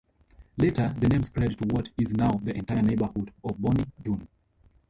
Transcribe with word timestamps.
Later 0.57 0.95
the 0.97 1.07
name 1.09 1.21
spread 1.21 1.59
to 1.59 1.67
what 1.67 1.89
is 1.95 2.11
now 2.11 2.31
the 2.41 2.57
entire 2.57 2.81
neighbourhood 2.81 3.31
of 3.43 3.61
Bonnie 3.61 3.85
Doon. 4.01 4.27